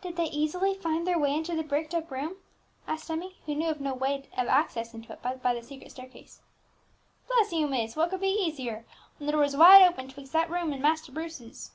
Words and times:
"Did 0.00 0.14
they 0.14 0.26
easily 0.28 0.74
find 0.74 1.04
their 1.08 1.18
way 1.18 1.34
into 1.34 1.56
the 1.56 1.64
bricked 1.64 1.92
up 1.92 2.12
room?" 2.12 2.36
asked 2.86 3.10
Emmie, 3.10 3.36
who 3.46 3.56
knew 3.56 3.68
of 3.68 3.80
no 3.80 3.92
way 3.94 4.28
of 4.36 4.46
access 4.46 4.94
into 4.94 5.12
it 5.12 5.18
but 5.24 5.42
by 5.42 5.52
the 5.54 5.60
secret 5.64 5.90
staircase. 5.90 6.40
"Bless 7.26 7.52
you, 7.52 7.66
miss, 7.66 7.96
what 7.96 8.10
could 8.10 8.20
be 8.20 8.28
easier, 8.28 8.84
when 9.18 9.26
the 9.26 9.32
door 9.32 9.40
was 9.40 9.56
wide 9.56 9.82
open 9.82 10.06
'twixt 10.08 10.32
that 10.34 10.50
room 10.50 10.72
and 10.72 10.80
Master 10.80 11.10
Bruce's!" 11.10 11.72